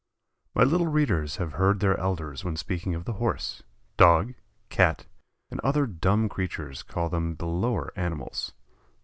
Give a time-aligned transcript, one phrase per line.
[0.55, 3.61] My little readers have heard their elders when speaking of the Horse,
[3.97, 4.33] Dog,
[4.69, 5.05] Cat,
[5.51, 8.51] and other dumb creatures call them the "lower" animals.